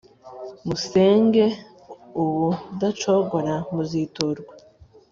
[0.67, 4.53] musenge c ubudacogora muziturwa